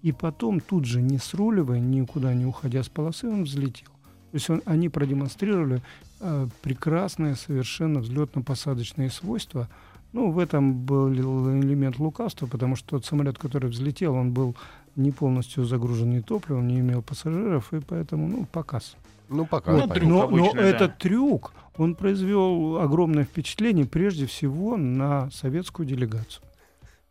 [0.02, 3.90] и потом тут же, не сруливая, никуда не уходя с полосы, он взлетел.
[4.32, 5.82] То есть он, они продемонстрировали
[6.20, 9.70] э, прекрасные совершенно взлетно-посадочные свойства.
[10.14, 14.56] Ну, в этом был элемент лукавства, потому что тот самолет, который взлетел, он был
[14.96, 18.96] не полностью загруженный топливом, не имел пассажиров, и поэтому, ну, показ.
[19.30, 19.74] Ну, пока.
[19.74, 20.68] Ну, трюк но, но обычный, да.
[20.68, 26.44] этот трюк, он произвел огромное впечатление прежде всего на советскую делегацию,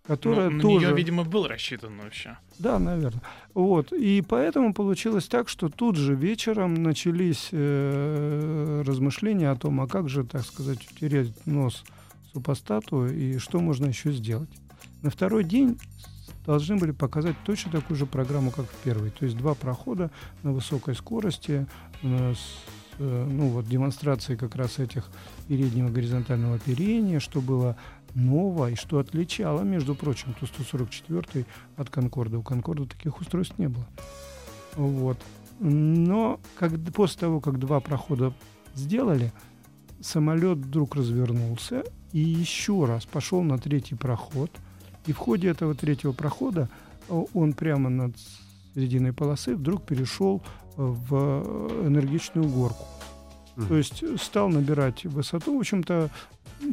[0.06, 0.86] которая Ну, на тоже...
[0.86, 2.36] нее, видимо, был рассчитан вообще.
[2.58, 3.22] Да, наверное.
[3.54, 3.92] Вот.
[3.92, 10.08] И поэтому получилось так, что тут же вечером начались э, размышления о том, а как
[10.08, 11.84] же, так сказать, утереть нос
[12.32, 14.50] супостату и что можно еще сделать.
[15.02, 15.78] На второй день
[16.44, 19.10] должны были показать точно такую же программу, как в первый.
[19.10, 20.10] То есть два прохода
[20.42, 21.66] на высокой скорости,
[22.02, 25.08] э, с, э, ну вот демонстрации как раз этих
[25.48, 27.76] переднего горизонтального оперения, что было
[28.16, 31.44] ново и что отличало, между прочим, Ту-144
[31.76, 32.38] от Конкорда.
[32.38, 33.86] У Конкорда таких устройств не было.
[34.74, 35.18] Вот.
[35.60, 38.32] Но как, после того, как два прохода
[38.74, 39.32] сделали,
[40.00, 44.50] самолет вдруг развернулся и еще раз пошел на третий проход.
[45.06, 46.68] И в ходе этого третьего прохода
[47.08, 48.16] о, он прямо над
[48.74, 50.42] серединой полосы вдруг перешел
[50.76, 52.84] э, в э, энергичную горку.
[53.56, 53.68] Мгм.
[53.68, 55.56] То есть стал набирать высоту.
[55.56, 56.10] В общем-то,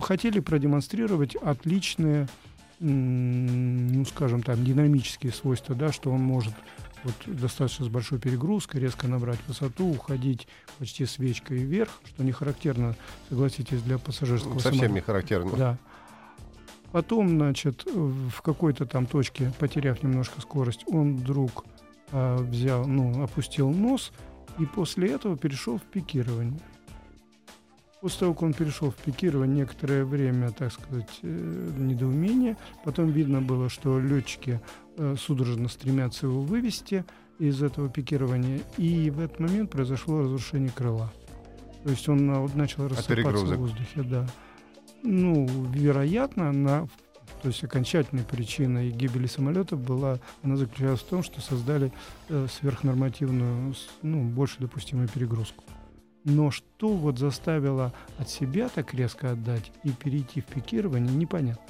[0.01, 2.27] хотели продемонстрировать отличные,
[2.79, 6.53] ну, скажем там, динамические свойства, да, что он может
[7.03, 10.47] вот достаточно с большой перегрузкой резко набрать высоту, уходить
[10.79, 12.95] почти свечкой вверх, что не характерно,
[13.29, 14.93] согласитесь, для пассажирского Совсем самолета.
[14.93, 15.51] не характерно.
[15.57, 15.77] Да.
[16.91, 21.65] Потом, значит, в какой-то там точке, потеряв немножко скорость, он вдруг
[22.11, 24.11] а, взял, ну, опустил нос
[24.59, 26.59] и после этого перешел в пикирование.
[28.03, 32.57] После того, как он перешел в пикирование, некоторое время, так сказать, э, недоумение.
[32.83, 34.59] Потом видно было, что летчики
[34.97, 37.05] э, судорожно стремятся его вывести
[37.39, 38.59] из этого пикирования.
[38.77, 41.13] И в этот момент произошло разрушение крыла.
[41.85, 43.57] То есть он вот начал рассыпаться перегрузок.
[43.57, 44.27] в воздухе, да.
[45.01, 46.87] Ну, вероятно, на,
[47.41, 51.93] то есть окончательной причиной гибели самолета была, она заключалась в том, что создали
[52.27, 55.63] э, сверхнормативную, ну, больше допустимую перегрузку.
[56.25, 61.63] Но что вот заставило от себя так резко отдать и перейти в пикирование, непонятно.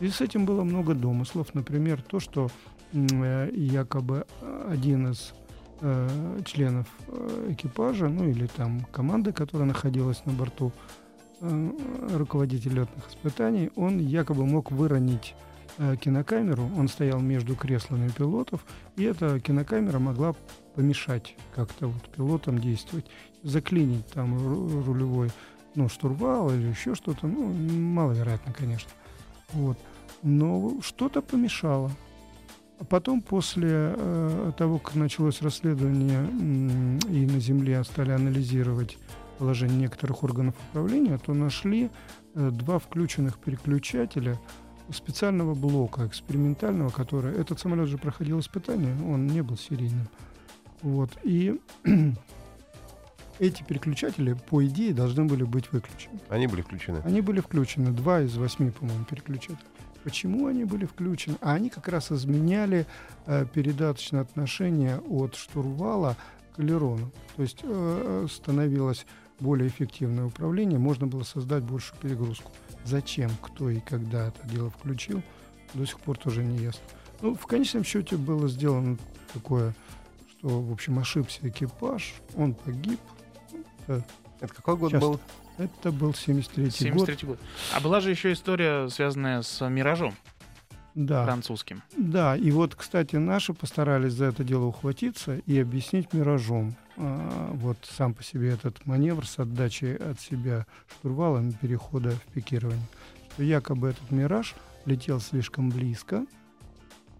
[0.00, 1.54] И с этим было много домыслов.
[1.54, 2.50] Например, то, что
[2.92, 5.32] э, якобы э, один из
[5.80, 10.72] э, членов э, экипажа, ну или там команды, которая находилась на борту,
[11.40, 11.70] э,
[12.12, 15.34] руководитель летных испытаний, он якобы мог выронить
[15.78, 16.70] э, кинокамеру.
[16.76, 18.64] Он стоял между креслами пилотов,
[18.96, 20.34] и эта кинокамера могла
[20.74, 23.06] помешать как-то вот пилотам действовать,
[23.42, 25.30] заклинить там ру- рулевой
[25.74, 28.90] ну, штурвал или еще что-то, ну, маловероятно, конечно.
[29.52, 29.78] Вот.
[30.22, 31.90] Но что-то помешало.
[32.80, 38.98] А потом, после э, того, как началось расследование м, и на Земле стали анализировать
[39.38, 41.90] положение некоторых органов управления, то нашли
[42.34, 44.38] э, два включенных переключателя
[44.92, 47.34] специального блока экспериментального, который...
[47.34, 50.08] Этот самолет же проходил испытание, он не был серийным.
[50.82, 51.10] Вот.
[51.22, 51.60] И
[53.38, 56.20] эти переключатели, по идее, должны были быть выключены.
[56.28, 57.02] Они были включены.
[57.04, 59.58] Они были включены, два из восьми, по-моему, переключателей.
[60.02, 61.38] Почему они были включены?
[61.40, 62.86] А они как раз изменяли
[63.24, 66.16] э, передаточное отношение от штурвала
[66.54, 67.10] к элерону.
[67.36, 69.06] То есть э, становилось
[69.40, 72.52] более эффективное управление, можно было создать большую перегрузку.
[72.84, 75.22] Зачем, кто и когда это дело включил,
[75.74, 76.82] до сих пор тоже не ясно.
[77.20, 78.98] Ну, в конечном счете было сделано
[79.32, 79.74] такое,
[80.30, 83.00] что, в общем, ошибся экипаж, он погиб.
[83.86, 84.00] Э,
[84.40, 85.00] Это какой год Сейчас.
[85.02, 85.20] был?
[85.56, 87.06] Это был 73-й год.
[87.06, 87.38] 73 год.
[87.72, 90.14] А была же еще история, связанная с «Миражом»
[90.94, 91.24] Да.
[91.24, 91.82] французским.
[91.96, 96.76] Да, и вот, кстати, наши постарались за это дело ухватиться и объяснить миражом.
[96.96, 102.86] А, вот сам по себе этот маневр с отдачей от себя штурвалом перехода в пикирование.
[103.32, 104.54] Что якобы этот мираж
[104.84, 106.24] летел слишком близко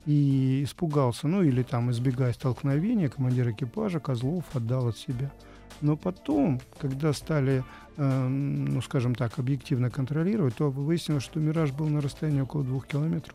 [0.06, 5.32] и испугался, ну или там, избегая столкновения, командир экипажа Козлов отдал от себя.
[5.80, 7.64] Но потом, когда стали,
[7.96, 12.87] э, ну скажем так, объективно контролировать, то выяснилось, что мираж был на расстоянии около двух
[12.87, 13.34] километров.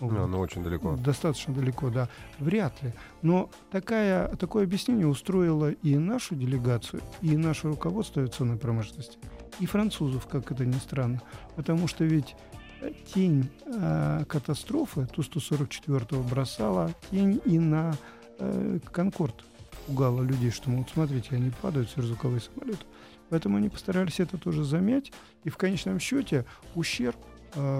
[0.00, 0.28] Вот.
[0.28, 0.96] ну, очень далеко.
[0.96, 2.08] Достаточно далеко, да.
[2.38, 2.92] Вряд ли.
[3.22, 9.18] Но такая, такое объяснение устроило и нашу делегацию, и наше руководство авиационной промышленности,
[9.58, 11.22] и французов, как это ни странно.
[11.54, 12.36] Потому что ведь
[12.80, 17.94] э, тень э, катастрофы Ту-144 бросала тень и на
[18.38, 19.44] э, Конкорд.
[19.86, 22.84] Пугала людей, что, мол, смотрите, они падают, сверхзвуковые самолеты.
[23.28, 25.12] Поэтому они постарались это тоже замять.
[25.44, 27.16] И в конечном счете ущерб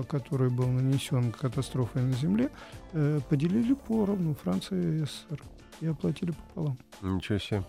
[0.08, 2.50] который был нанесен катастрофой на Земле,
[2.92, 5.42] э, поделили поровну Франция и СССР
[5.80, 6.78] и оплатили пополам.
[7.02, 7.62] Ничего себе.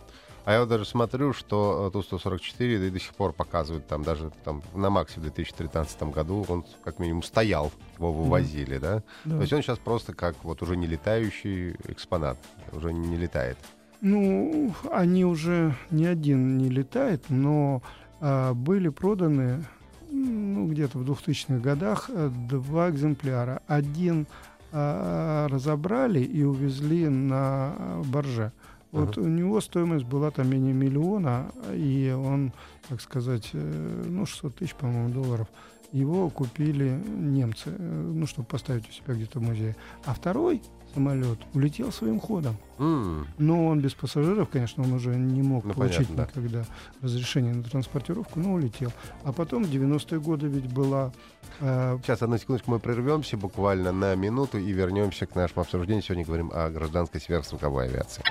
[0.46, 4.32] А я вот даже смотрю, что э, Ту-144 и до сих пор показывают, там даже
[4.46, 9.04] там на Максе в 2013 году он как минимум стоял, его вывозили, да?
[9.26, 9.36] Да.
[9.36, 12.38] То есть он сейчас просто как вот уже не летающий экспонат,
[12.72, 13.58] уже не летает.
[14.00, 17.82] Ну, они уже ни один не летает, но
[18.22, 19.66] а, были проданы
[20.10, 23.62] ну, где-то в 2000-х годах э, два экземпляра.
[23.68, 24.28] Один
[24.72, 28.52] а, разобрали и увезли на а, барже.
[28.92, 32.52] Вот у него стоимость была там менее миллиона, и он,
[32.90, 35.48] так сказать, э, ну, 600 тысяч, по-моему, долларов.
[35.92, 39.76] Его купили немцы, э, ну, чтобы поставить у себя где-то в музее.
[40.06, 40.62] А второй
[40.94, 42.56] самолет улетел своим ходом.
[42.80, 46.42] М, Но он без пассажиров, конечно, он уже не мог Ну, получить понятно, да.
[46.42, 46.66] никогда
[47.02, 48.92] разрешение на транспортировку, но улетел.
[49.24, 51.12] А потом в 90-е годы ведь была...
[51.60, 56.04] э, Сейчас, одну секундочку, мы прервемся буквально на минуту и вернемся к нашему обсуждению.
[56.04, 58.24] Сегодня говорим о гражданской сверхзвуковой авиации.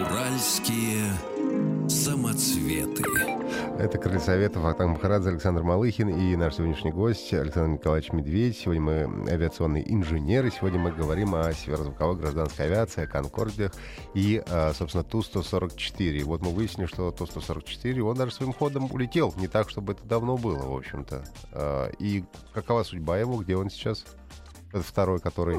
[0.00, 1.12] Уральские
[1.88, 3.02] самоцветы.
[3.76, 8.56] Это Крылья Советов, Ахтам Махарадзе, Александр Малыхин и наш сегодняшний гость Александр Николаевич Медведь.
[8.56, 10.52] Сегодня мы авиационные инженеры.
[10.52, 13.72] Сегодня мы говорим о сверхзвуковой гражданской авиации, о Конкордиях
[14.14, 16.22] и, а, собственно, Ту-144.
[16.22, 19.34] Вот мы выяснили, что Ту-144, он даже своим ходом улетел.
[19.36, 21.24] Не так, чтобы это давно было, в общем-то.
[21.52, 23.42] А, И какова судьба его?
[23.42, 24.04] Где он сейчас?
[24.72, 25.58] Это второй, который...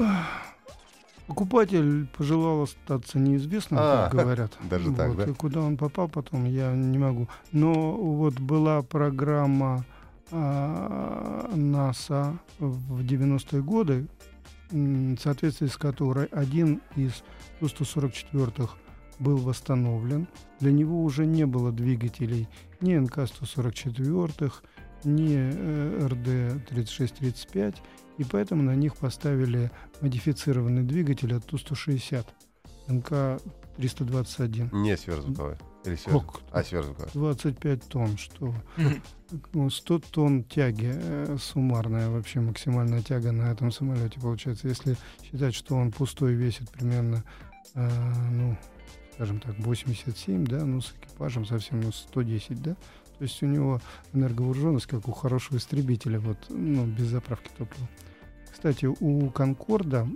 [1.27, 4.51] Покупатель пожелал остаться неизвестным, А, как говорят.
[4.69, 5.23] даже так, Вот, да?
[5.25, 7.27] И куда он попал потом, я не могу.
[7.51, 9.85] Но вот была программа
[10.31, 14.07] а, НАСА в 90-е годы,
[14.71, 17.23] в соответствии с которой один из
[17.59, 18.69] Ту-144
[19.19, 20.27] был восстановлен.
[20.59, 22.47] Для него уже не было двигателей
[22.81, 24.51] ни НК-144,
[25.05, 27.75] ни э, РД-3635,
[28.17, 32.25] и поэтому на них поставили модифицированный двигатель от Ту-160,
[32.88, 34.69] НК-321.
[34.75, 35.56] Не сверхзвуковой.
[35.86, 36.41] Или сверх- Как?
[36.51, 37.10] А, сверхзвуковой.
[37.13, 39.01] 25 тонн, что Мгм.
[39.54, 44.67] ну, 100 тонн тяги, э, суммарная вообще максимальная тяга на этом самолете получается.
[44.67, 47.23] Если считать, что он пустой весит примерно,
[47.75, 47.89] э,
[48.31, 48.58] ну,
[49.15, 52.73] скажем так, 87, да, ну, с экипажем совсем, ну, 110, да,
[53.17, 53.79] то есть у него
[54.13, 57.87] энерговооруженность, как у хорошего истребителя, вот, ну, без заправки топлива.
[58.56, 60.08] Кстати, у Конкорда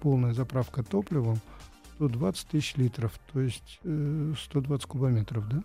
[0.00, 1.40] полная заправка топливом
[1.96, 5.64] 120 тысяч литров, то есть э, 120 кубометров, да?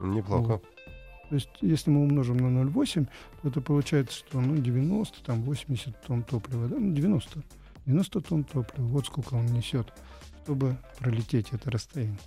[0.00, 0.62] Неплохо.
[1.28, 3.06] То есть, если мы умножим на 0,8,
[3.42, 6.76] то это получается, что ну, 90, там 80 тонн топлива, да?
[6.78, 7.42] Ну, 90.
[7.84, 9.92] 90 тонн топлива, вот сколько он несет.
[10.46, 12.18] Чтобы пролететь это расстояние.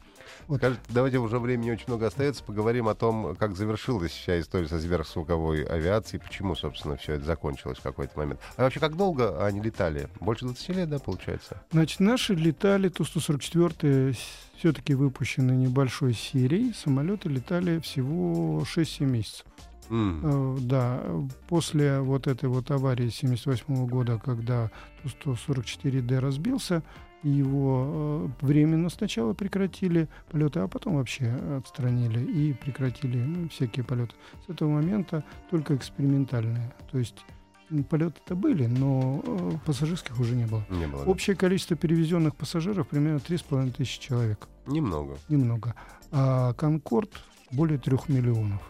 [0.47, 0.57] Вот.
[0.57, 4.79] Скажите, давайте уже времени очень много остается, поговорим о том, как завершилась вся история со
[4.79, 8.41] сверхзвуковой авиацией, почему, собственно, все это закончилось в какой-то момент.
[8.57, 10.09] А вообще, как долго они летали?
[10.19, 11.61] Больше 20 лет, да, получается?
[11.71, 14.17] Значит, наши летали, Ту-144
[14.57, 19.45] все-таки выпущены небольшой серией, самолеты летали всего 6-7 месяцев.
[19.89, 20.59] Mm.
[20.61, 21.01] Да,
[21.47, 24.69] после вот этой вот аварии 78 года, когда
[25.23, 26.83] Ту-144Д разбился,
[27.23, 34.15] его э, временно сначала прекратили полеты, а потом вообще отстранили и прекратили ну, всякие полеты.
[34.45, 36.73] С этого момента только экспериментальные.
[36.91, 37.17] То есть
[37.89, 40.65] полеты-то были, но э, пассажирских уже не было.
[40.69, 41.41] Не было Общее да.
[41.41, 44.47] количество перевезенных пассажиров примерно 3,5 тысячи человек.
[44.65, 45.17] Немного.
[45.27, 45.75] Немного.
[46.11, 47.11] А Конкорд
[47.51, 48.61] более трех миллионов.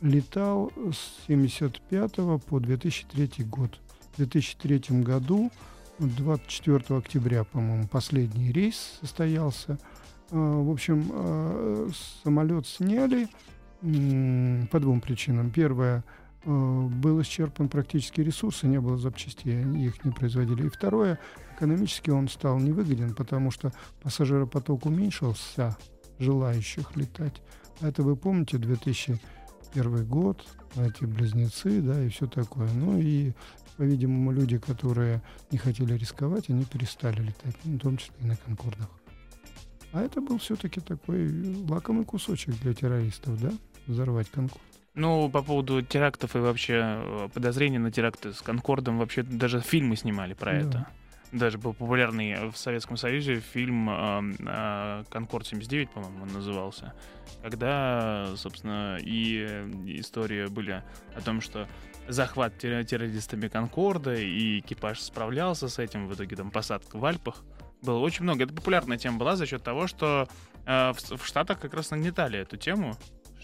[0.00, 2.14] Летал с 75
[2.46, 3.78] по 2003 год.
[4.12, 5.50] В 2003 году
[5.98, 9.78] 24 октября, по-моему, последний рейс состоялся.
[10.30, 11.88] А, в общем, а,
[12.24, 13.28] самолет сняли
[13.80, 15.50] по двум причинам.
[15.50, 16.04] Первое,
[16.44, 20.66] а, был исчерпан практически ресурсы, не было запчастей, их не производили.
[20.66, 21.18] И второе,
[21.56, 23.72] экономически он стал невыгоден, потому что
[24.02, 25.76] пассажиропоток уменьшился,
[26.18, 27.42] желающих летать.
[27.80, 30.44] Это вы помните, 2001 год,
[30.76, 32.68] эти близнецы, да, и все такое.
[32.72, 33.32] Ну и
[33.82, 35.20] по-видимому, люди, которые
[35.50, 38.88] не хотели рисковать, они перестали летать, ну, в том числе и на Конкордах.
[39.92, 43.50] А это был все-таки такой лакомый кусочек для террористов, да,
[43.88, 44.62] взорвать Конкорд.
[44.94, 49.96] Ну, по поводу терактов и вообще э, подозрений на теракты с Конкордом, вообще даже фильмы
[49.96, 50.58] снимали про да.
[50.58, 50.86] это.
[51.32, 56.92] Даже был популярный в Советском Союзе фильм э, э, «Конкорд 79», по-моему, он назывался.
[57.42, 59.42] Когда, собственно, и
[59.98, 60.84] истории были
[61.16, 61.66] о том, что
[62.06, 67.42] захват террористами Конкорда, и экипаж справлялся с этим, в итоге там посадка в Альпах.
[67.80, 68.44] Было очень много.
[68.44, 70.28] Это популярная тема была за счет того, что
[70.66, 72.94] э, в, в Штатах как раз нагнетали эту тему.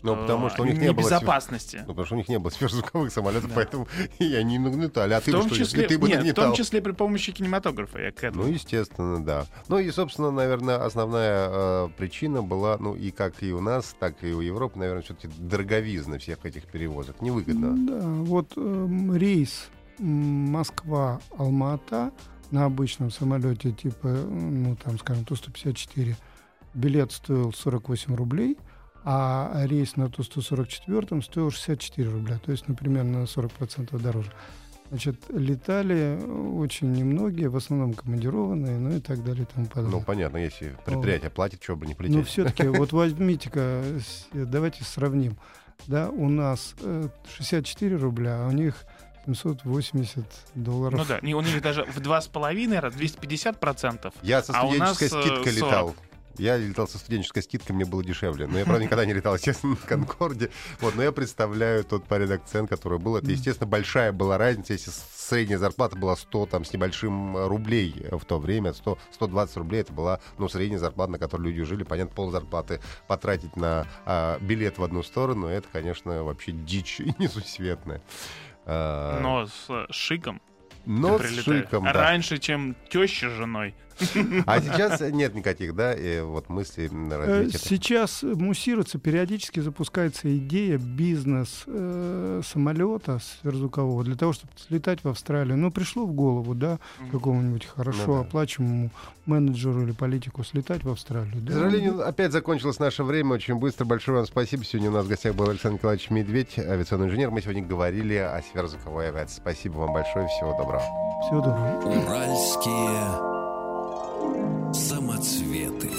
[0.03, 1.79] Ну, потому что у них не было безопасности.
[1.81, 3.57] Ну, потому что у них не было сверхзвуковых самолетов, да.
[3.57, 3.89] поэтому
[4.19, 5.15] и они нагнетали.
[5.15, 6.45] А в ты том бы числе, что, ты бы нет, нагнетал?
[6.45, 7.99] в том числе при помощи кинематографа.
[7.99, 8.45] Я к этому.
[8.45, 9.47] Ну, естественно, да.
[9.69, 14.23] Ну и, собственно, наверное, основная э, причина была, ну, и как и у нас, так
[14.23, 17.21] и у Европы, наверное, все-таки дороговизна всех этих перевозок.
[17.21, 17.77] Невыгодно.
[17.87, 19.69] Да, вот э, рейс
[19.99, 22.13] Москва-Алмата
[22.51, 26.15] на обычном самолете типа, ну, там, скажем, Ту-154,
[26.75, 28.57] билет стоил 48 рублей–
[29.11, 34.31] а рейс на Ту-144 стоил 64 рубля, то есть, например, на 40% дороже.
[34.91, 36.21] Значит, летали
[36.55, 39.99] очень немногие, в основном командированные, ну и так далее и тому подобное.
[39.99, 41.37] Ну, понятно, если предприятие вот.
[41.37, 42.17] платит, чего бы не полететь.
[42.19, 43.83] Ну, все-таки, вот возьмите-ка,
[44.35, 45.39] давайте сравним.
[45.87, 46.75] Да, у нас
[47.39, 48.75] 64 э, рубля, а у них
[49.25, 50.23] 780
[50.55, 50.99] долларов.
[50.99, 54.13] Ну да, у них даже в два с половиной раз, 250 процентов.
[54.21, 55.57] Я со студенческой а скидкой 40.
[55.57, 55.95] летал.
[56.39, 58.47] Я летал со студенческой скидкой, мне было дешевле.
[58.47, 60.51] Но я, правда, никогда не летал, естественно, на Конкорде.
[60.81, 63.17] Вот, но я представляю тот порядок цен, который был.
[63.17, 68.25] Это, естественно, большая была разница, если средняя зарплата была 100 там, с небольшим рублей в
[68.25, 68.73] то время.
[68.73, 71.85] 100, 120 рублей это была ну, средняя зарплата, на которую люди жили.
[71.85, 78.03] Понятно, пол зарплаты потратить на а, билет в одну сторону, это, конечно, вообще дичь несусветная.
[78.65, 79.21] А...
[79.21, 80.41] Но с шиком.
[80.87, 81.93] Но с шиком, да.
[81.93, 83.75] Раньше, чем теща с женой.
[84.47, 90.79] А сейчас нет никаких, да, и вот мыслей развить э, Сейчас муссируется, периодически запускается идея
[90.79, 95.57] бизнес э, самолета сверхзвукового для того, чтобы слетать в Австралию.
[95.57, 96.79] Ну, пришло в голову, да,
[97.11, 98.21] какому-нибудь хорошо ну, да.
[98.21, 98.91] оплачиваемому
[99.27, 101.41] менеджеру или политику слетать в Австралию.
[101.43, 101.53] Да?
[101.53, 103.85] К сожалению, опять закончилось наше время очень быстро.
[103.85, 104.65] Большое вам спасибо.
[104.65, 107.31] Сегодня у нас в гостях был Александр Николаевич Медведь, авиационный инженер.
[107.31, 109.41] Мы сегодня говорили о сверхзвуковой авиации.
[109.41, 110.27] Спасибо вам большое.
[110.29, 110.83] Всего доброго.
[111.23, 111.79] Всего доброго.
[111.85, 113.38] Уральские
[114.73, 115.91] Самоцветы.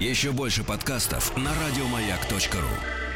[0.00, 3.07] Еще больше подкастов на радиомаяк.ру.